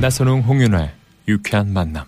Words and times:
나선홍 0.00 0.42
홍윤아의 0.42 0.90
유쾌한 1.26 1.72
만남. 1.72 2.04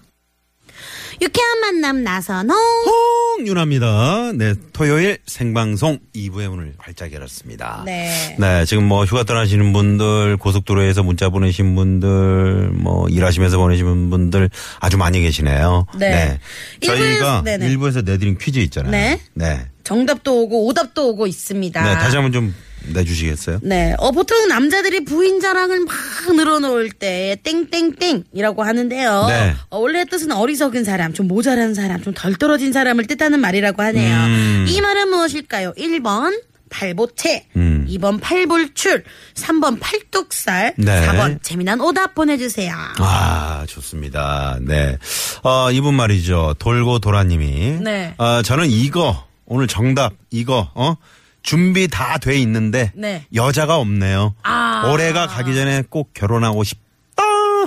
유쾌한 1.21 1.61
만남 1.61 2.05
나선홍. 2.05 2.57
홍윤아입니다. 2.87 4.33
네, 4.37 4.55
토요일 4.73 5.19
생방송 5.27 5.99
2부의 6.15 6.49
문을 6.49 6.75
활짝 6.79 7.13
열었습니다. 7.13 7.83
네. 7.85 8.37
네, 8.39 8.65
지금 8.65 8.85
뭐 8.85 9.05
휴가 9.05 9.25
떠나시는 9.25 9.73
분들, 9.73 10.37
고속도로에서 10.37 11.03
문자 11.03 11.29
보내신 11.31 11.75
분들, 11.75 12.71
뭐 12.75 13.09
일하시면서 13.09 13.59
보내신 13.59 14.09
분들 14.09 14.51
아주 14.79 14.97
많이 14.97 15.21
계시네요. 15.21 15.87
네. 15.99 16.39
저희가 16.81 17.43
일부에서-. 17.45 17.65
일부에서 17.67 18.03
내드린 18.03 18.39
퀴즈 18.39 18.61
있잖아요. 18.61 18.93
네. 18.93 19.21
네. 19.35 19.67
정답도 19.83 20.43
오고 20.43 20.67
오답도 20.69 21.09
오고 21.11 21.27
있습니다. 21.27 21.83
네, 21.83 21.95
다시 21.95 22.15
한번 22.17 22.33
좀 22.33 22.55
내주시겠어요? 22.89 23.59
네. 23.63 23.95
어, 23.99 24.11
보통 24.11 24.49
남자들이 24.49 25.05
부인 25.05 25.41
자랑을 25.41 25.81
막 25.81 25.95
늘어놓을 26.35 26.91
때 26.91 27.37
땡땡땡이라고 27.43 28.63
하는데요. 28.63 29.27
네. 29.29 29.55
어, 29.71 29.79
원래 29.79 30.05
뜻은 30.05 30.33
어리석은 30.33 30.85
사람, 30.85 31.13
좀 31.13 31.29
모자란 31.29 31.75
사람, 31.75 32.03
좀 32.03 32.15
덜 32.15 32.35
떨어진 32.37 32.73
사람을 32.73 33.07
뜻하는 33.07 33.41
말이라고 33.41 33.83
하네요. 33.83 34.17
음. 34.17 34.67
이 34.69 34.81
말은 34.81 35.09
무엇일까요? 35.11 35.73
1번 35.79 36.43
팔보채, 36.69 37.47
음. 37.57 37.87
2번 37.89 38.21
팔불출, 38.21 39.03
3번 39.35 39.79
팔뚝살, 39.81 40.75
네. 40.77 41.07
4번 41.09 41.43
재미난 41.43 41.81
오답 41.81 42.15
보내주세요. 42.15 42.73
아, 42.99 43.65
좋습니다. 43.69 44.59
네. 44.61 44.97
어, 45.43 45.71
이분 45.73 45.95
말이죠. 45.95 46.55
돌고 46.59 47.01
도라님이. 47.01 47.79
네. 47.83 48.15
어, 48.19 48.43
저는 48.43 48.71
이거, 48.71 49.27
오늘 49.47 49.67
정답, 49.67 50.13
이거, 50.31 50.71
어? 50.75 50.95
준비 51.43 51.89
다 51.89 52.19
돼 52.19 52.37
있는데. 52.41 52.93
네. 52.95 53.25
여자가 53.35 53.77
없네요. 53.77 54.35
아. 54.43 54.91
올해가 54.93 55.27
가기 55.27 55.55
전에 55.55 55.83
꼭 55.89 56.13
결혼하고 56.15 56.65
싶다 56.65 56.81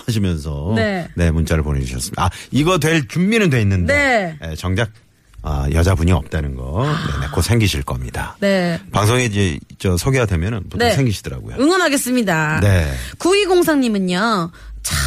하시면서. 0.05 0.73
네. 0.75 1.07
문자를 1.31 1.63
보내주셨습니다. 1.63 2.25
아, 2.25 2.29
이거 2.51 2.77
될 2.77 3.07
준비는 3.07 3.49
돼 3.49 3.61
있는데. 3.61 4.37
네. 4.41 4.55
정작, 4.55 4.89
아, 5.41 5.67
여자분이 5.71 6.11
없다는 6.11 6.55
거. 6.55 6.83
네네, 6.85 7.27
곧 7.33 7.41
생기실 7.41 7.83
겁니다. 7.83 8.37
네. 8.39 8.79
방송에 8.91 9.25
이제, 9.25 9.59
저, 9.77 9.97
소개가 9.97 10.25
되면은 10.25 10.63
보통 10.69 10.79
네. 10.79 10.91
생기시더라고요. 10.93 11.57
응원하겠습니다. 11.59 12.59
네. 12.61 12.93
9203님은요, 13.19 14.51
참, 14.83 14.97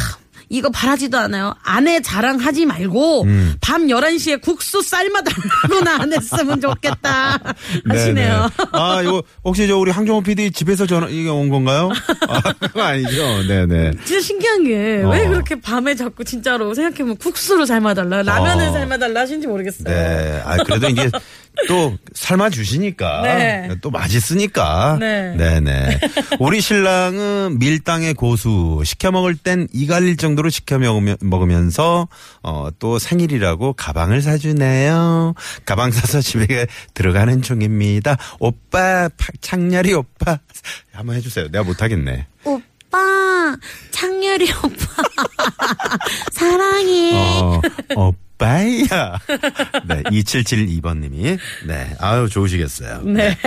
이거 0.49 0.69
바라지도 0.69 1.17
않아요. 1.17 1.53
아내 1.63 2.01
자랑하지 2.01 2.65
말고, 2.65 3.23
음. 3.23 3.55
밤 3.59 3.87
11시에 3.87 4.41
국수 4.41 4.81
삶아달라고나 4.81 5.97
안 6.01 6.13
했으면 6.13 6.61
좋겠다. 6.61 7.39
하시네요. 7.87 8.49
네네. 8.57 8.69
아, 8.71 9.01
이거 9.01 9.23
혹시 9.43 9.67
저 9.67 9.77
우리 9.77 9.91
황정호 9.91 10.21
PD 10.21 10.51
집에서 10.51 10.85
전화 10.85 11.07
이게 11.09 11.29
온 11.29 11.49
건가요? 11.49 11.91
아, 12.29 12.41
그거 12.53 12.81
아니죠. 12.81 13.47
네네. 13.47 13.91
진짜 14.05 14.21
신기한 14.21 14.63
게, 14.63 15.03
어. 15.03 15.09
왜 15.09 15.27
그렇게 15.27 15.59
밤에 15.59 15.95
자꾸 15.95 16.23
진짜로 16.23 16.73
생각해보면 16.73 17.17
국수를 17.17 17.65
삶아달라, 17.67 18.23
라면을 18.23 18.67
어. 18.67 18.71
삶아달라 18.71 19.21
하시는지 19.21 19.47
모르겠어요. 19.47 19.83
네. 19.85 20.41
아, 20.45 20.57
그래도 20.63 20.87
이게 20.89 21.09
또 21.67 21.97
삶아 22.13 22.49
주시니까 22.49 23.21
네. 23.23 23.69
또 23.81 23.89
맛있으니까. 23.89 24.97
네. 24.99 25.35
네네. 25.35 25.99
우리 26.39 26.61
신랑은 26.61 27.59
밀당의 27.59 28.13
고수 28.13 28.81
시켜 28.85 29.11
먹을 29.11 29.35
땐 29.35 29.67
이갈릴 29.73 30.17
정도로 30.17 30.49
시켜 30.49 30.77
먹으면, 30.77 31.17
먹으면서 31.21 32.07
어, 32.43 32.69
또 32.79 32.99
생일이라고 32.99 33.73
가방을 33.73 34.21
사주네요. 34.21 35.33
가방 35.65 35.91
사서 35.91 36.21
집에 36.21 36.67
들어가는 36.93 37.41
중입니다. 37.41 38.17
오빠 38.39 39.09
파- 39.09 39.27
창렬이 39.41 39.93
오빠 39.93 40.39
한번 40.93 41.15
해주세요. 41.17 41.49
내가 41.51 41.63
못하겠네. 41.63 42.27
오빠, 42.45 43.55
창렬이 43.91 44.49
오빠, 44.63 45.03
사랑해. 46.31 47.11
어, 47.95 48.11
오빠야. 48.65 49.19
네, 49.85 50.03
2772번님이. 50.03 51.37
네, 51.65 51.95
아유, 51.99 52.27
좋으시겠어요. 52.29 53.01
네. 53.03 53.37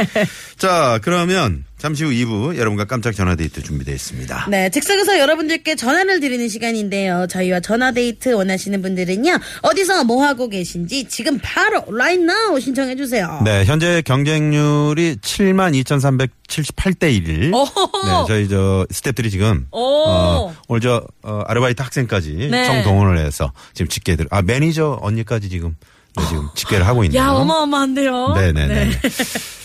자, 0.57 0.99
그러면 1.03 1.65
잠시 1.81 2.05
후 2.05 2.11
2부 2.11 2.57
여러분과 2.59 2.85
깜짝 2.85 3.13
전화데이트 3.15 3.63
준비되어 3.63 3.95
있습니다. 3.95 4.49
네, 4.51 4.69
즉석에서 4.69 5.19
여러분들께 5.19 5.77
전화를 5.77 6.21
드리는 6.21 6.47
시간인데요. 6.47 7.27
저희와 7.31 7.61
전화데이트 7.61 8.35
원하시는 8.35 8.83
분들은요, 8.83 9.39
어디서 9.63 10.05
뭐 10.05 10.23
하고 10.23 10.51
계신지 10.51 11.07
지금 11.09 11.39
바로 11.43 11.83
right 11.89 12.23
now 12.23 12.61
신청해 12.61 12.97
주세요. 12.97 13.41
네, 13.47 13.65
현재 13.65 14.03
경쟁률이 14.03 15.17
72,378대 15.23 17.15
1. 17.15 17.51
오호호. 17.55 17.65
네, 18.05 18.25
저희 18.29 18.47
저 18.47 18.87
스탭들이 18.93 19.31
지금 19.31 19.67
오. 19.73 19.79
어, 19.81 20.55
오늘 20.69 20.83
저 20.83 21.03
어, 21.23 21.43
아르바이트 21.47 21.81
학생까지 21.81 22.49
네. 22.51 22.67
총동원을 22.67 23.17
해서 23.25 23.55
지금 23.73 23.89
집계들 23.89 24.27
아 24.31 24.43
매니저 24.43 24.99
언니까지 25.01 25.49
지금 25.49 25.77
네, 26.15 26.25
지금 26.29 26.47
집계를 26.55 26.87
하고 26.87 27.05
있네요. 27.05 27.23
야, 27.23 27.31
어마어마한데요? 27.31 28.35
네네네. 28.35 28.91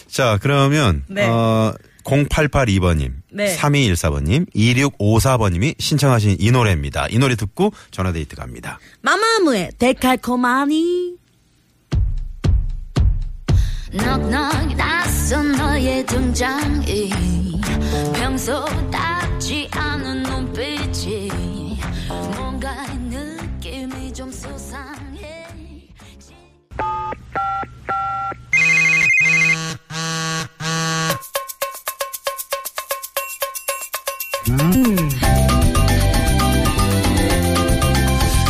자, 0.08 0.38
그러면, 0.42 1.04
네. 1.08 1.26
어, 1.28 1.74
0882번님, 2.06 3.12
네. 3.32 3.56
3214번님, 3.58 4.46
2654번님이 4.54 5.76
신청하신 5.80 6.38
이 6.40 6.52
노래입니다. 6.52 7.08
이 7.10 7.18
노래 7.18 7.36
듣고 7.36 7.74
전화데이트 7.92 8.36
갑니다. 8.36 8.80
마마무의 9.02 9.72
데칼코마니. 9.78 11.16
넉넉 13.94 14.76
낯선 14.76 15.54
너의 15.54 16.06
등장이 16.06 17.12
평소답지 18.14 19.70
않은 19.72 20.24
눈빛 20.24 20.94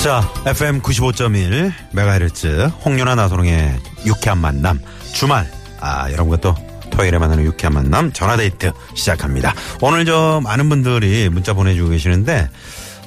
자, 0.04 0.22
FM 0.46 0.82
95.1 0.82 1.72
메가헤르츠 1.94 2.70
홍윤아 2.86 3.16
나소롱의 3.16 3.76
유쾌한 4.06 4.38
만남 4.40 4.80
주말 5.14 5.50
아 5.80 6.12
여러분과 6.12 6.38
또 6.38 6.56
토요일에 6.92 7.18
만나는 7.18 7.44
유쾌한 7.44 7.74
만남 7.74 8.14
전화데이트 8.14 8.72
시작합니다. 8.94 9.54
오늘 9.82 10.06
저 10.06 10.42
많은 10.44 10.70
분들이 10.70 11.30
문자 11.30 11.54
보내주고 11.54 11.90
계시는데 11.90 12.48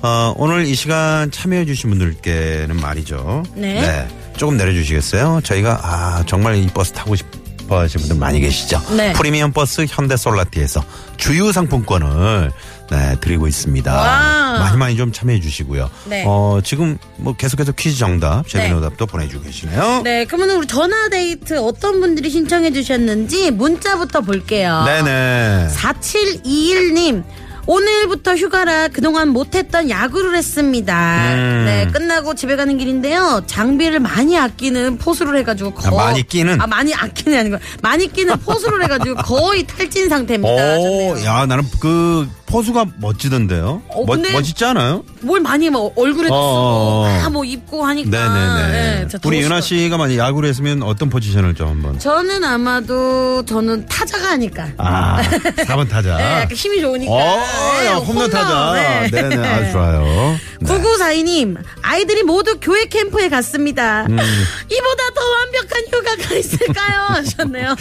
어, 0.02 0.32
오늘 0.36 0.66
이 0.66 0.74
시간 0.74 1.30
참여해주신 1.30 1.90
분들께는 1.90 2.76
말이죠. 2.76 3.44
네. 3.54 4.08
조금 4.36 4.56
내려주시겠어요? 4.56 5.40
저희가 5.44 5.80
아 5.82 6.24
정말 6.26 6.56
이 6.56 6.66
버스 6.68 6.92
타고 6.92 7.14
싶어 7.16 7.80
하시는 7.80 8.00
분들 8.06 8.16
많이 8.18 8.40
계시죠. 8.40 8.80
네. 8.96 9.12
프리미엄 9.12 9.52
버스 9.52 9.86
현대 9.88 10.16
솔라티에서 10.16 10.82
주유 11.16 11.52
상품권을 11.52 12.50
네, 12.90 13.16
드리고 13.20 13.46
있습니다. 13.46 13.94
와. 13.94 14.58
많이 14.58 14.76
많이 14.76 14.96
좀 14.96 15.12
참여해 15.12 15.40
주시고요. 15.40 15.90
네. 16.06 16.24
어, 16.26 16.60
지금 16.64 16.98
뭐 17.16 17.34
계속해서 17.34 17.72
퀴즈 17.72 17.98
정답, 17.98 18.48
재미있는 18.48 18.80
네. 18.80 18.86
오답도 18.86 19.06
보내주고 19.06 19.44
계시네요. 19.44 20.02
네, 20.04 20.24
그러면 20.24 20.50
우리 20.56 20.66
전화데이트 20.66 21.58
어떤 21.58 22.00
분들이 22.00 22.30
신청해 22.30 22.72
주셨는지 22.72 23.50
문자부터 23.50 24.22
볼게요. 24.22 24.84
네네. 24.86 25.68
4721님. 25.74 27.24
오늘부터 27.68 28.34
휴가라 28.34 28.88
그동안 28.88 29.28
못했던 29.28 29.90
야구를 29.90 30.34
했습니다. 30.34 31.34
음. 31.34 31.64
네, 31.66 31.86
끝나고 31.92 32.34
집에 32.34 32.56
가는 32.56 32.78
길인데요. 32.78 33.42
장비를 33.46 34.00
많이 34.00 34.38
아끼는 34.38 34.96
포수를 34.96 35.38
해가지고 35.40 35.74
거... 35.74 35.94
많이 35.94 36.26
끼는? 36.26 36.62
아, 36.62 36.66
많이 36.66 36.94
아끼는 36.94 37.38
아니고 37.38 37.58
많이 37.82 38.10
끼는 38.10 38.38
포수를 38.38 38.82
해가지고 38.84 39.16
거의 39.16 39.66
탈진 39.66 40.08
상태입니다. 40.08 40.78
오. 40.80 41.22
야, 41.24 41.44
나는 41.44 41.62
그 41.78 42.26
포수가 42.48 42.86
멋지던데요. 42.96 43.82
어, 43.88 44.04
멋, 44.06 44.14
근데- 44.14 44.32
멋있지 44.32 44.64
않아요? 44.64 45.04
뭘 45.20 45.38
많이 45.40 45.68
뭐 45.68 45.92
얼굴에 45.96 46.28
어, 46.30 46.34
어, 46.34 47.04
어. 47.06 47.18
다뭐 47.22 47.44
입고 47.44 47.84
하니까. 47.84 48.10
네네네. 48.10 49.06
네, 49.06 49.18
우리 49.24 49.38
더 49.40 49.44
윤아. 49.44 49.60
씨가 49.60 49.98
만약 49.98 50.16
야구를 50.16 50.48
했으면 50.48 50.82
어떤 50.82 51.10
포지션을 51.10 51.54
좀 51.54 51.68
한번. 51.68 51.98
저는 51.98 52.42
아마도 52.44 53.44
저는 53.44 53.84
타자가 53.86 54.30
하니까. 54.30 54.68
아, 54.78 55.20
4번 55.66 55.88
타자. 55.90 56.16
네, 56.16 56.22
약간 56.42 56.52
힘이 56.52 56.80
좋으니까. 56.80 57.12
어, 57.12 57.36
네, 57.80 57.86
야, 57.86 57.94
홈런 57.96 58.30
타자. 58.30 58.72
네. 58.74 59.10
네, 59.10 59.22
네, 59.28 59.36
아주 59.46 59.72
좋아요. 59.72 60.38
네. 60.60 60.66
9942님, 60.66 61.56
아이들이 61.82 62.22
모두 62.22 62.58
교회 62.60 62.86
캠프에 62.86 63.28
갔습니다. 63.28 64.06
음. 64.08 64.16
이보다 64.72 65.10
더 65.14 65.20
완벽한 65.30 65.82
휴가가 65.92 66.34
있을까요? 66.34 67.00
하셨네요. 67.08 67.76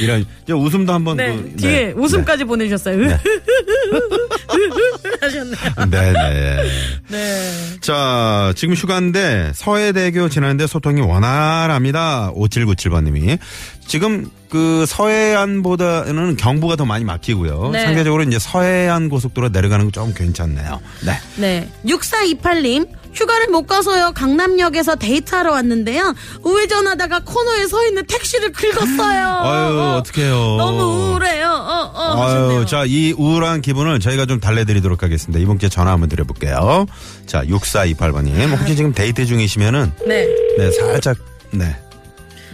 이런 0.00 0.24
웃음도 0.48 0.92
한번 0.92 1.16
네, 1.18 1.36
그, 1.36 1.56
뒤에 1.56 1.92
웃음까지 1.96 2.44
보내주셨어요. 2.44 2.93
네. 2.96 3.18
하셨네요. 5.20 5.56
네, 5.90 6.12
네. 6.12 6.56
네. 7.08 7.52
자, 7.80 8.52
지금 8.56 8.74
휴가인데 8.74 9.52
서해대교 9.54 10.28
지나는데 10.28 10.66
소통이 10.66 11.00
원활합니다. 11.00 12.32
5797번님이. 12.34 13.38
지금 13.86 14.30
그 14.48 14.86
서해안보다는 14.86 16.36
경부가 16.36 16.76
더 16.76 16.84
많이 16.86 17.04
막히고요. 17.04 17.70
네. 17.72 17.84
상대적으로 17.84 18.22
이제 18.22 18.38
서해안 18.38 19.08
고속도로 19.08 19.50
내려가는 19.50 19.84
거 19.86 19.94
좀 19.94 20.12
괜찮네요. 20.12 20.80
네. 21.04 21.12
네. 21.36 21.68
6428님, 21.86 22.88
휴가를 23.14 23.48
못 23.48 23.66
가서요. 23.66 24.12
강남역에서 24.12 24.96
데이트하러 24.96 25.52
왔는데요. 25.52 26.14
우회전하다가 26.42 27.20
코너에 27.24 27.66
서 27.66 27.86
있는 27.86 28.04
택시를 28.06 28.52
긁었어요. 28.52 29.26
아유, 29.42 29.78
어떡해요. 29.98 30.34
너무 30.56 30.82
우울해요. 31.10 31.48
어, 31.48 31.90
어. 31.94 32.22
아유, 32.22 32.22
하셨네요. 32.22 32.66
자, 32.66 32.84
이 32.86 33.12
우울한 33.16 33.60
기분을 33.62 34.00
저희가 34.00 34.26
좀 34.26 34.40
달래드리도록 34.40 35.02
하겠습니다. 35.02 35.40
이분께 35.40 35.68
전화 35.68 35.92
한번 35.92 36.08
드려볼게요. 36.08 36.86
자, 37.26 37.42
6428번님. 37.44 38.56
혹시 38.58 38.76
지금 38.76 38.92
데이트 38.92 39.24
중이시면은, 39.26 39.92
네. 40.06 40.28
네, 40.58 40.70
살짝, 40.72 41.16
네. 41.52 41.76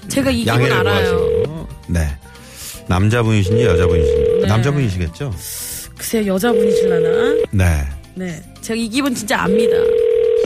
제가 0.09 0.31
이 0.31 0.45
기분 0.45 0.71
알아요. 0.73 1.17
구하시고. 1.17 1.69
네. 1.89 2.17
남자분이신지 2.89 3.65
여자분이신지. 3.65 4.39
네. 4.43 4.47
남자분이시겠죠? 4.49 5.33
글쎄요, 5.97 6.35
여자분이실라나? 6.35 7.47
네. 7.53 7.87
네. 8.15 8.43
제가 8.61 8.77
이 8.79 8.89
기분 8.89 9.15
진짜 9.15 9.43
압니다. 9.43 9.77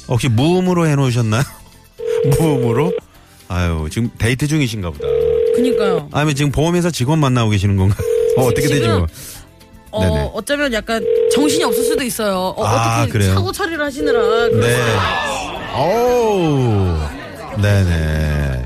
혹시 0.09 0.29
무음으로 0.29 0.87
해놓으셨나요? 0.87 1.43
무음으로? 2.39 2.93
아유, 3.49 3.89
지금 3.91 4.11
데이트 4.19 4.47
중이신가 4.47 4.91
보다. 4.91 5.07
그니까요. 5.55 6.09
아니면 6.13 6.35
지금 6.35 6.51
보험회사 6.51 6.91
직원 6.91 7.19
만나고 7.21 7.51
계시는 7.51 7.77
건가? 7.77 7.97
어, 8.37 8.43
어떻게 8.43 8.63
되지? 8.63 8.81
지금 8.81 8.99
뭐. 8.99 9.07
어, 9.91 10.01
네네. 10.01 10.31
어쩌면 10.35 10.73
약간 10.73 11.05
정신이 11.33 11.63
없을 11.65 11.85
수도 11.85 12.03
있어요. 12.03 12.55
어, 12.57 12.65
아, 12.67 13.01
떻게 13.03 13.13
그래요? 13.13 13.35
사고 13.35 13.53
처리를 13.53 13.85
하시느라. 13.85 14.49
네. 14.49 14.77
오 15.79 16.99
네네. 17.63 18.65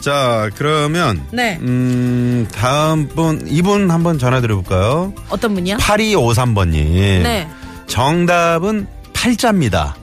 자, 0.00 0.50
그러면. 0.54 1.24
네. 1.32 1.58
음, 1.62 2.46
다음 2.52 3.08
분, 3.08 3.44
이분 3.48 3.90
한번 3.90 4.18
전화 4.18 4.40
드려볼까요? 4.40 5.14
어떤 5.30 5.54
분이요? 5.54 5.78
8253번님. 5.78 6.74
네. 7.22 7.48
정답은 7.86 8.86
팔자입니다. 9.14 9.96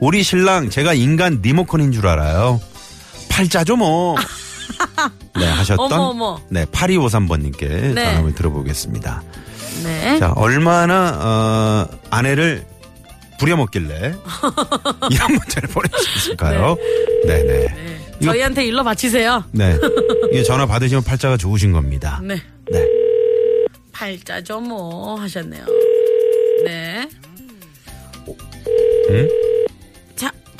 우리 0.00 0.22
신랑 0.22 0.70
제가 0.70 0.94
인간 0.94 1.40
리모컨인 1.42 1.92
줄 1.92 2.06
알아요. 2.06 2.60
팔자죠 3.28 3.76
뭐. 3.76 4.16
네 5.38 5.44
하셨던 5.46 5.92
어머, 5.92 6.04
어머. 6.08 6.40
네 6.48 6.64
8253번님께 6.66 7.94
네. 7.94 7.94
전화 7.94 8.14
한번 8.16 8.34
들어보겠습니다. 8.34 9.22
네. 9.84 10.18
자 10.18 10.32
얼마나 10.32 11.88
어, 11.90 11.98
아내를 12.10 12.64
부려먹길래 13.38 14.14
이런 15.10 15.32
문자를 15.32 15.68
보내주셨을까요? 15.68 16.76
네네. 17.26 17.66
이거- 18.20 18.32
저희한테 18.32 18.64
일러 18.66 18.82
바치세요. 18.82 19.44
네. 19.52 19.76
이게 20.32 20.42
전화 20.42 20.66
받으시면 20.66 21.04
팔자가 21.04 21.36
좋으신 21.36 21.72
겁니다. 21.72 22.20
네. 22.22 22.40
네. 22.70 22.86
팔자죠 23.92 24.60
뭐 24.60 25.20
하셨네요. 25.20 25.64
네. 26.64 27.08
음? 29.10 29.28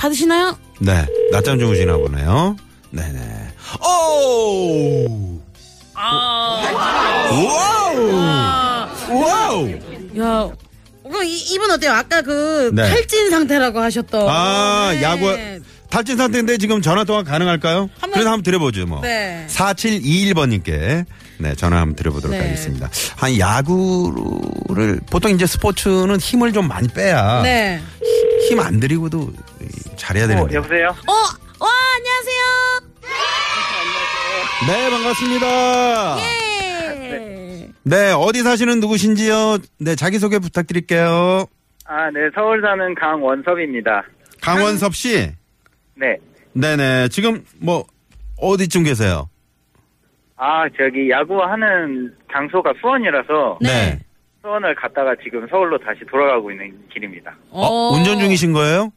자 0.06 0.10
받으시나요? 0.10 0.56
네. 0.80 1.04
낮잠 1.32 1.58
주무시나 1.58 1.96
보네요. 1.96 2.56
네네. 2.90 3.48
오! 3.84 5.40
와우! 5.94 6.62
와우! 9.10 9.70
야. 10.18 10.50
이, 11.24 11.54
이분 11.54 11.70
어때요? 11.70 11.92
아까 11.92 12.22
그 12.22 12.70
네. 12.72 12.88
탈진 12.88 13.30
상태라고 13.30 13.80
하셨던. 13.80 14.28
아, 14.28 14.90
네. 14.92 15.02
야구, 15.02 15.36
탈진 15.90 16.16
상태인데 16.16 16.58
지금 16.58 16.80
전화 16.82 17.04
통화 17.04 17.22
가능할까요? 17.24 17.88
한번- 18.00 18.10
그래서 18.12 18.30
한번 18.30 18.42
드려보죠, 18.44 18.86
뭐. 18.86 19.00
네. 19.00 19.46
4721번님께 19.48 21.04
네, 21.38 21.54
전화 21.54 21.78
한번 21.80 21.96
드려보도록 21.96 22.36
네. 22.36 22.42
하겠습니다. 22.42 22.88
한 23.16 23.38
야구를, 23.38 25.00
보통 25.10 25.32
이제 25.32 25.46
스포츠는 25.46 26.18
힘을 26.18 26.52
좀 26.52 26.66
많이 26.68 26.88
빼야. 26.88 27.42
네. 27.42 27.82
힘 28.48 28.60
안 28.60 28.80
들이고도 28.80 29.32
잘해야 29.96 30.26
되는데. 30.26 30.54
여보세요? 30.54 30.88
어, 30.88 31.12
와 31.60 31.70
안녕하세요. 31.96 32.46
네, 34.68 34.90
반갑습니다. 34.90 36.16
네. 36.16 37.70
네, 37.82 38.12
어디 38.12 38.42
사시는 38.42 38.80
누구신지요? 38.80 39.58
네, 39.78 39.94
자기소개 39.94 40.38
부탁드릴게요. 40.38 41.46
아, 41.84 42.10
네, 42.10 42.20
서울 42.34 42.60
사는 42.62 42.94
강원섭입니다. 42.94 44.04
강원섭 44.42 44.94
씨. 44.94 45.30
네. 45.94 46.16
네네. 46.52 47.08
지금 47.08 47.44
뭐, 47.58 47.84
어디쯤 48.38 48.82
계세요? 48.84 49.28
아, 50.36 50.64
저기 50.76 51.10
야구하는 51.10 52.12
장소가 52.32 52.72
수원이라서 52.80 53.58
네. 53.62 54.00
수원을 54.42 54.74
갔다가 54.74 55.14
지금 55.22 55.46
서울로 55.48 55.78
다시 55.78 56.00
돌아가고 56.10 56.50
있는 56.50 56.72
길입니다. 56.92 57.36
어, 57.50 57.90
운전 57.92 58.18
중이신 58.18 58.52
거예요? 58.52 58.92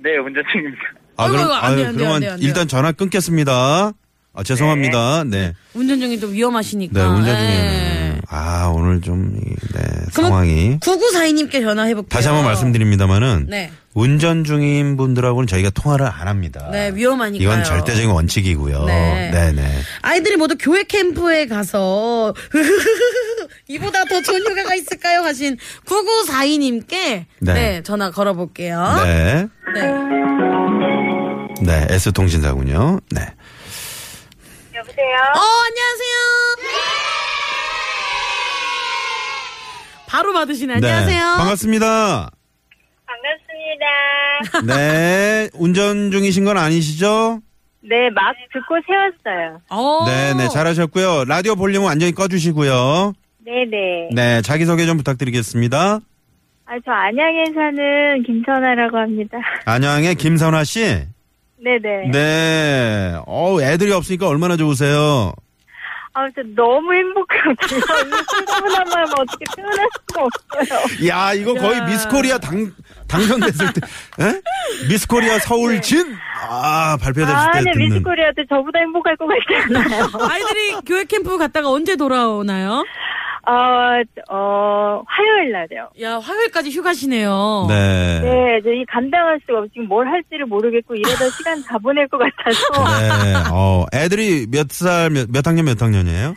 네, 0.00 0.16
운전 0.18 0.44
중입니다. 0.52 0.82
아, 1.16 1.28
그럼, 1.28 1.40
아이고, 1.42 1.54
안 1.54 1.64
아유, 1.64 1.86
안 1.86 1.96
그러면 1.96 2.14
안 2.14 2.20
돼요, 2.20 2.32
안 2.32 2.38
돼요. 2.38 2.48
일단 2.48 2.68
전화 2.68 2.92
끊겠습니다. 2.92 3.92
아, 4.34 4.42
죄송합니다. 4.44 5.24
네. 5.24 5.52
운전 5.74 5.98
중이 5.98 6.20
또 6.20 6.28
위험하시니까. 6.28 6.92
네, 6.98 7.06
운전 7.08 7.24
네. 7.34 7.38
중에는. 7.38 7.97
아, 8.30 8.70
오늘 8.74 9.00
좀, 9.00 9.34
이, 9.36 9.54
네, 9.72 9.82
상황이. 10.12 10.78
9942님께 10.80 11.62
전화해볼게요. 11.62 12.08
다시 12.10 12.28
한번 12.28 12.44
말씀드립니다만은. 12.44 13.46
네. 13.48 13.70
운전 13.94 14.44
중인 14.44 14.96
분들하고는 14.96 15.46
저희가 15.46 15.70
통화를 15.70 16.06
안 16.06 16.28
합니다. 16.28 16.68
네, 16.70 16.92
위험하니까요. 16.94 17.42
이건 17.48 17.64
절대적인 17.64 18.10
원칙이고요. 18.10 18.84
네. 18.84 19.30
네, 19.32 19.52
네. 19.52 19.62
아이들이 20.02 20.36
모두 20.36 20.56
교회 20.58 20.84
캠프에 20.84 21.46
가서 21.46 22.34
이보다 23.66 24.04
더 24.04 24.20
좋은 24.20 24.40
휴가가 24.46 24.74
있을까요? 24.74 25.22
하신 25.22 25.56
9942님께 25.86 27.24
네. 27.40 27.54
네. 27.54 27.82
전화 27.82 28.10
걸어볼게요. 28.10 29.00
네. 29.04 29.48
네. 29.74 29.92
네, 31.62 31.86
S통신사군요. 31.94 33.00
네. 33.10 33.20
여보세요? 34.74 35.16
어, 35.34 35.40
안녕하세요. 35.66 36.07
바로 40.08 40.32
받으시네. 40.32 40.74
안녕하세요. 40.74 41.32
네. 41.32 41.36
반갑습니다. 41.36 42.30
반갑습니다. 43.06 44.74
네. 44.74 45.50
운전 45.52 46.10
중이신 46.10 46.44
건 46.46 46.56
아니시죠? 46.56 47.40
네, 47.82 48.08
막 48.10 48.34
듣고 48.52 48.76
세웠어요. 48.86 49.60
어. 49.68 50.04
네, 50.06 50.34
네. 50.34 50.48
잘하셨고요. 50.48 51.26
라디오 51.26 51.54
볼륨은 51.56 51.86
완전히 51.86 52.12
꺼주시고요. 52.12 53.12
네네. 53.44 54.08
네. 54.14 54.42
자기소개 54.42 54.86
좀 54.86 54.96
부탁드리겠습니다. 54.96 56.00
아, 56.66 56.72
저 56.84 56.90
안양에 56.90 57.44
사는 57.54 58.22
김선아라고 58.24 58.96
합니다. 58.96 59.38
안양의 59.66 60.14
김선화 60.16 60.64
씨. 60.64 61.06
네네. 61.62 62.10
네. 62.12 63.14
어우, 63.26 63.60
애들이 63.62 63.92
없으니까 63.92 64.26
얼마나 64.28 64.56
좋으세요? 64.56 65.32
아, 66.14 66.26
저 66.34 66.42
너무 66.56 66.92
행복 66.94 67.27
이 67.46 68.44
순간한 68.46 68.88
마음 68.92 69.06
어떻게 69.18 69.44
표현할 69.56 69.88
수가 70.08 70.22
없어요. 70.24 71.08
야, 71.08 71.32
이거 71.34 71.54
거의 71.54 71.78
야. 71.78 71.84
미스코리아 71.84 72.38
당, 72.38 72.72
당선됐을 73.08 73.66
때, 73.72 73.80
에? 74.24 74.40
미스코리아 74.88 75.38
서울 75.40 75.80
진? 75.80 76.16
아, 76.48 76.96
발표됐을 77.00 77.34
아, 77.34 77.52
때 77.52 77.60
네, 77.62 77.72
듣는. 77.72 77.88
미스코리아 77.88 78.32
때 78.36 78.42
저보다 78.48 78.78
행복할 78.80 79.16
것 79.16 79.26
같지 79.26 79.54
않아요? 79.76 80.08
아이들이 80.30 80.76
교회 80.86 81.04
캠프 81.04 81.36
갔다가 81.38 81.70
언제 81.70 81.96
돌아오나요? 81.96 82.84
어, 83.46 84.02
어, 84.30 85.02
화요일 85.06 85.52
날이요. 85.52 85.88
야, 86.02 86.18
화요일까지 86.18 86.70
휴가시네요. 86.70 87.64
네. 87.68 88.20
네, 88.20 88.60
저이 88.62 88.84
감당할 88.84 89.40
수가 89.46 89.60
없이 89.60 89.70
지금 89.72 89.88
뭘 89.88 90.06
할지를 90.06 90.44
모르겠고 90.44 90.94
이러다 90.94 91.30
시간 91.30 91.62
다 91.64 91.78
보낼 91.78 92.06
것 92.08 92.18
같아서 92.18 93.24
네. 93.24 93.34
어, 93.50 93.86
애들이 93.94 94.46
몇 94.50 94.70
살, 94.70 95.08
몇, 95.08 95.30
몇 95.30 95.46
학년, 95.46 95.64
몇 95.64 95.80
학년이에요? 95.80 96.34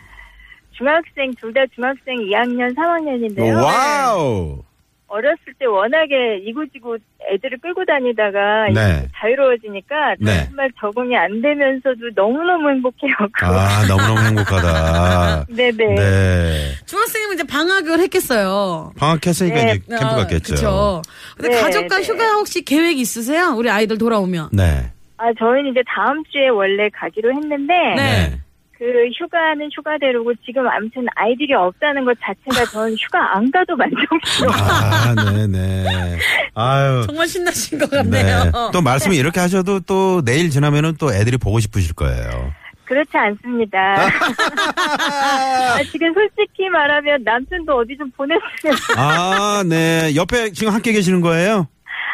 중학생, 0.82 1.32
둘 1.40 1.54
다 1.54 1.62
중학생 1.76 2.16
2학년, 2.18 2.76
3학년인데요. 2.76 3.64
와우. 3.64 4.64
어렸을 5.08 5.54
때 5.60 5.66
워낙에 5.66 6.38
이고 6.46 6.68
지고 6.68 6.98
애들을 7.34 7.58
끌고 7.62 7.84
다니다가 7.86 8.70
네. 8.74 9.06
자유로워지니까 9.18 10.16
네. 10.20 10.46
정말 10.48 10.72
적응이 10.80 11.16
안 11.18 11.42
되면서도 11.42 12.12
너무너무 12.16 12.70
행복해요. 12.70 13.14
아, 13.44 13.86
너무너무 13.88 14.20
행복하다. 14.28 15.46
네네. 15.50 15.86
네. 15.96 16.72
중학생이면 16.86 17.34
이제 17.36 17.44
방학을 17.44 18.00
했겠어요. 18.00 18.94
방학했으니까 18.98 19.56
네. 19.56 19.62
이제 19.76 19.82
캠프 19.90 20.16
갔겠죠. 20.16 20.54
그쵸. 20.56 21.02
근데 21.36 21.56
네, 21.56 21.62
가족과 21.62 21.98
네. 21.98 22.04
휴가 22.04 22.26
혹시 22.36 22.64
계획 22.64 22.98
있으세요? 22.98 23.54
우리 23.58 23.70
아이들 23.70 23.98
돌아오면. 23.98 24.50
네. 24.54 24.92
아, 25.18 25.26
저희는 25.38 25.72
이제 25.72 25.82
다음 25.94 26.24
주에 26.32 26.48
원래 26.48 26.88
가기로 26.90 27.32
했는데 27.34 27.74
네. 27.98 28.40
그 28.82 28.88
휴가는 29.16 29.70
휴가대로고 29.72 30.34
지금 30.44 30.68
아무튼 30.68 31.06
아이들이 31.14 31.54
없다는 31.54 32.04
것 32.04 32.18
자체가 32.20 32.66
전 32.72 32.92
휴가 32.94 33.38
안 33.38 33.52
가도 33.52 33.76
만족스러워요. 33.76 34.58
아, 34.60 35.14
네네. 35.14 36.18
아유. 36.56 37.04
정말 37.06 37.28
신나신 37.28 37.78
것 37.78 37.92
같네요. 37.92 38.44
네. 38.46 38.52
또 38.74 38.82
말씀을 38.82 39.16
이렇게 39.16 39.40
하셔도 39.40 39.82
또 39.82 40.24
내일 40.26 40.50
지나면은 40.50 40.96
또 41.00 41.14
애들이 41.14 41.38
보고 41.38 41.60
싶으실 41.60 41.94
거예요. 41.94 42.52
그렇지 42.86 43.12
않습니다. 43.16 43.78
아, 44.10 45.78
지금 45.92 46.12
솔직히 46.16 46.68
말하면 46.68 47.24
남편도 47.24 47.78
어디 47.78 47.96
좀 47.96 48.10
보냈으면 48.18 48.76
아, 48.98 49.64
네. 49.64 50.16
옆에 50.16 50.54
지금 50.54 50.74
함께 50.74 50.92
계시는 50.92 51.22
거예요? 51.22 51.68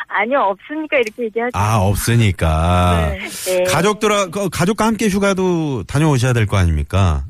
아니요 0.08 0.40
없으니까 0.40 0.98
이렇게 0.98 1.24
얘기하죠. 1.24 1.52
아, 1.54 1.78
없으니까. 1.78 3.12
네. 3.46 3.64
가족들, 3.66 4.32
그 4.32 4.50
가족과 4.50 4.86
함께 4.86 5.08
휴가도 5.08 5.84
다녀오셔야 5.84 6.34
될 6.34 6.46
거 6.48 6.58
아닙니까? 6.58 7.24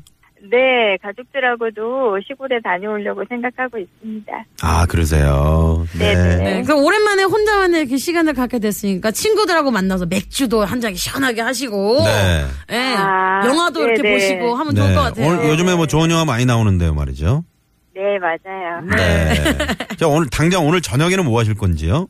네, 0.50 0.96
가족들하고도 1.02 2.20
시골에 2.26 2.58
다녀오려고 2.64 3.22
생각하고 3.28 3.76
있습니다. 3.78 4.32
아, 4.62 4.86
그러세요. 4.86 5.84
네. 5.98 6.14
네네. 6.14 6.36
네, 6.44 6.62
그 6.62 6.72
오랜만에 6.74 7.24
혼자만의 7.24 7.80
이렇게 7.80 7.98
시간을 7.98 8.32
갖게 8.32 8.58
됐으니까 8.58 9.10
친구들하고 9.10 9.70
만나서 9.70 10.06
맥주도 10.06 10.64
한 10.64 10.80
잔 10.80 10.94
시원하게 10.94 11.42
하시고, 11.42 12.02
네. 12.04 12.44
예, 12.70 12.94
아, 12.96 13.42
영화도 13.44 13.82
이렇게 13.82 14.00
네네. 14.02 14.14
보시고 14.14 14.54
하면 14.54 14.74
좋을 14.74 14.94
것 14.94 15.00
같아요. 15.02 15.26
오늘 15.26 15.48
요즘에 15.50 15.74
뭐 15.74 15.86
좋은 15.86 16.10
영화 16.10 16.24
많이 16.24 16.46
나오는데요, 16.46 16.94
말이죠. 16.94 17.44
네, 17.94 18.02
맞아요. 18.20 18.80
네. 18.96 19.34
자, 19.98 20.06
오늘 20.06 20.28
당장 20.30 20.64
오늘 20.66 20.80
저녁에는 20.80 21.24
뭐 21.24 21.40
하실 21.40 21.54
건지요? 21.54 22.06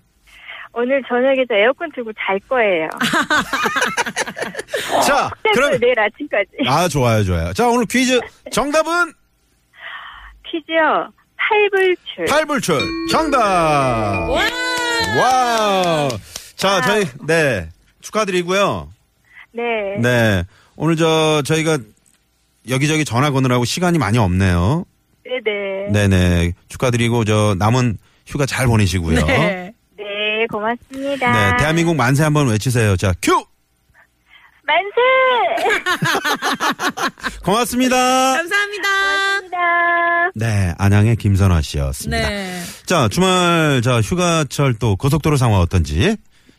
오늘 0.80 1.02
저녁에 1.08 1.44
저 1.49 1.56
에어컨 1.56 1.90
틀고 1.90 2.12
잘 2.12 2.38
거예요. 2.49 2.88
자, 5.04 5.28
그럼 5.52 5.76
내일 5.80 5.99
아침까지. 5.99 6.50
아, 6.68 6.87
좋아요, 6.87 7.25
좋아요. 7.25 7.52
자, 7.52 7.66
오늘 7.66 7.85
퀴즈 7.87 8.20
정답은 8.52 9.12
퀴즈요. 10.47 11.12
팔불출. 11.37 12.26
팔불출 12.26 12.80
정답. 13.11 14.28
와우. 15.18 16.08
자, 16.54 16.80
저희 16.82 17.06
네. 17.26 17.68
축하드리고요. 18.00 18.88
네. 19.52 19.97
네. 19.99 20.44
오늘 20.76 20.94
저 20.94 21.42
저희가 21.42 21.78
여기저기 22.68 23.04
전화 23.04 23.32
거느라고 23.32 23.64
시간이 23.64 23.99
많이 23.99 24.18
없네요. 24.18 24.85
네네. 25.25 25.90
네네. 25.90 26.52
축하드리고 26.68 27.25
저 27.25 27.56
남은 27.58 27.99
휴가 28.28 28.47
잘 28.47 28.68
보내시고요. 28.68 29.26
네. 29.26 29.68
네, 30.49 30.50
고맙습니다. 30.50 31.33
네, 31.33 31.57
대한민국 31.59 31.95
만세 31.95 32.23
한번 32.25 32.49
외치세요. 32.49 32.97
자, 32.97 33.12
큐! 33.21 33.45
만세! 34.64 34.90
고맙습니다. 37.45 37.97
감사합니다. 38.37 38.88
네, 40.35 40.75
안양의 40.78 41.17
김선화 41.17 41.61
씨였습니다. 41.62 42.28
네. 42.28 42.62
자, 42.87 43.09
주말 43.09 43.81
자 43.83 44.00
휴가철 44.00 44.75
또 44.75 44.97
고속도로 44.97 45.37
상황 45.37 45.61
어떤지 45.61 46.17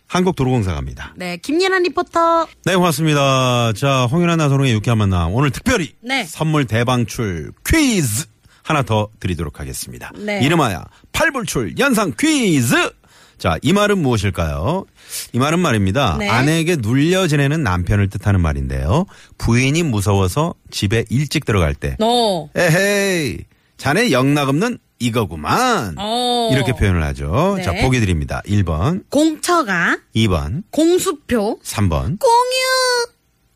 한국도로공사 0.07 0.73
갑니다. 0.73 1.13
네, 1.15 1.37
김예란 1.37 1.83
리포터. 1.83 2.47
네, 2.65 2.75
고맙습니다. 2.75 3.73
자, 3.73 4.05
홍윤아 4.05 4.37
나선홍의 4.37 4.73
유쾌한 4.73 4.97
만남. 4.97 5.33
오늘 5.33 5.51
특별히 5.51 5.93
네. 6.01 6.23
선물 6.23 6.65
대방출 6.65 7.51
퀴즈 7.65 8.25
하나 8.63 8.81
더 8.81 9.09
드리도록 9.19 9.59
하겠습니다. 9.59 10.11
네. 10.15 10.39
이름하여 10.43 10.83
팔불출 11.11 11.77
연상 11.77 12.11
퀴즈. 12.17 12.91
자, 13.39 13.57
이 13.61 13.71
말은 13.73 13.97
무엇일까요? 13.99 14.85
이 15.31 15.39
말은 15.39 15.59
말입니다. 15.59 16.17
네. 16.19 16.27
아내에게 16.27 16.75
눌려 16.75 17.27
지내는 17.27 17.63
남편을 17.63 18.09
뜻하는 18.09 18.41
말인데요. 18.41 19.05
부인이 19.37 19.81
무서워서 19.83 20.53
집에 20.69 21.05
일찍 21.09 21.45
들어갈 21.45 21.73
때 21.73 21.95
너. 21.99 22.49
에헤이, 22.55 23.37
자네 23.77 24.11
영락 24.11 24.49
없는 24.49 24.77
이거구만. 24.99 25.95
어. 25.97 26.49
이렇게 26.51 26.73
표현을 26.73 27.01
하죠. 27.03 27.53
네. 27.57 27.63
자, 27.63 27.71
보기 27.81 28.01
드립니다. 28.01 28.41
1번, 28.45 29.03
공처가 29.09 29.97
2번, 30.13 30.63
공수표 30.71 31.59
3번. 31.63 32.19
공유 32.19 33.07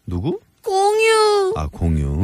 누구? 0.05 0.39
공유. 0.63 1.53
아, 1.57 1.67
공유. 1.67 2.23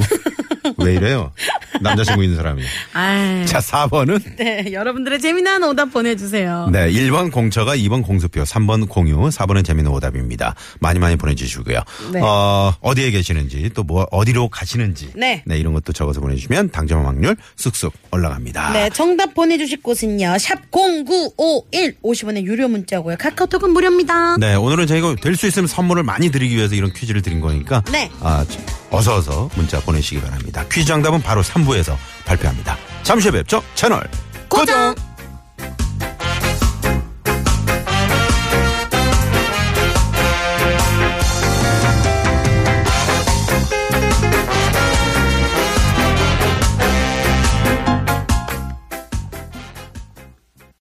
왜 0.78 0.94
이래요? 0.94 1.34
남자친구 1.82 2.24
있는 2.24 2.38
사람이. 2.38 2.62
아, 2.94 3.46
자, 3.48 3.60
4번은? 3.60 4.36
네, 4.38 4.70
여러분들의 4.72 5.20
재미난 5.20 5.64
오답 5.64 5.92
보내주세요. 5.92 6.70
네, 6.72 6.92
1번 6.92 7.32
공처가 7.32 7.76
2번 7.76 8.04
공수표, 8.04 8.44
3번 8.44 8.88
공유, 8.90 9.18
4번은 9.30 9.64
재미있는 9.66 9.92
오답입니다. 9.92 10.56
많이 10.80 11.00
많이 11.00 11.16
보내주시고요. 11.16 11.80
네. 12.14 12.22
어, 12.22 12.74
어디에 12.82 13.12
계시는지, 13.12 13.70
또 13.74 13.84
뭐, 13.84 14.08
어디로 14.12 14.50
가시는지. 14.50 15.12
네. 15.16 15.44
이런 15.48 15.74
것도 15.74 15.94
적어서 15.94 16.20
보내주시면 16.22 16.70
당첨 16.72 17.06
확률 17.06 17.36
쑥쑥 17.56 17.94
올라갑니다. 18.12 18.72
네, 18.74 18.90
정답 18.92 19.34
보내주실 19.34 19.82
곳은요. 19.82 20.36
샵0951 20.38 21.96
50원의 22.04 22.44
유료 22.44 22.68
문자고요. 22.68 23.16
카카오톡은 23.20 23.72
무료입니다. 23.72 24.38
네, 24.38 24.56
오늘은 24.56 24.88
저희가 24.88 25.16
될 25.22 25.36
수 25.40 25.48
있으면 25.48 25.68
선물을 25.68 26.04
많이 26.04 26.32
드리기 26.32 26.56
위해서 26.58 26.76
이런 26.76 26.92
퀴즈를 26.92 27.22
드린 27.22 27.40
거니까. 27.40 27.82
네. 27.92 28.12
아, 28.20 28.46
저- 28.50 28.60
어서 28.92 29.16
어서 29.16 29.50
문자 29.56 29.80
보내시기 29.80 30.22
바랍니다. 30.22 30.64
퀴즈 30.72 30.88
정답은 30.88 31.22
바로 31.22 31.42
3부에서 31.44 31.96
발표합니다. 32.26 32.78
잠시 33.04 33.30
후에 33.30 33.40
뵙죠. 33.40 33.62
채널 33.76 34.02
고정. 34.50 34.94
고정. 34.96 35.09